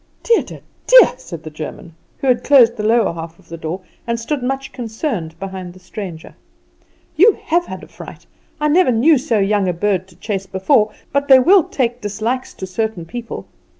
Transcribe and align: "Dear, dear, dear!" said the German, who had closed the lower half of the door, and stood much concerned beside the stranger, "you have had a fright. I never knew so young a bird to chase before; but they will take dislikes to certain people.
"Dear, 0.23 0.41
dear, 0.41 0.61
dear!" 0.87 1.11
said 1.17 1.43
the 1.43 1.51
German, 1.51 1.93
who 2.17 2.25
had 2.27 2.43
closed 2.43 2.75
the 2.75 2.81
lower 2.81 3.13
half 3.13 3.37
of 3.37 3.49
the 3.49 3.55
door, 3.57 3.81
and 4.07 4.19
stood 4.19 4.41
much 4.41 4.71
concerned 4.71 5.39
beside 5.39 5.73
the 5.73 5.79
stranger, 5.79 6.33
"you 7.15 7.37
have 7.43 7.67
had 7.67 7.83
a 7.83 7.87
fright. 7.87 8.25
I 8.59 8.67
never 8.67 8.91
knew 8.91 9.19
so 9.19 9.37
young 9.37 9.67
a 9.67 9.73
bird 9.73 10.07
to 10.07 10.15
chase 10.15 10.47
before; 10.47 10.91
but 11.13 11.27
they 11.27 11.37
will 11.37 11.65
take 11.65 12.01
dislikes 12.01 12.55
to 12.55 12.65
certain 12.65 13.05
people. 13.05 13.45